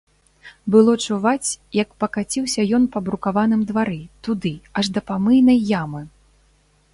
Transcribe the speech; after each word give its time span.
Было 0.75 0.93
чуваць, 1.07 1.49
як 1.79 1.91
пакаціўся 2.03 2.65
ён 2.77 2.87
па 2.95 3.03
брукаваным 3.09 3.61
двары, 3.73 3.99
туды, 4.29 4.53
аж 4.83 4.91
да 4.97 5.01
памыйнай 5.13 5.59
ямы. 5.83 6.01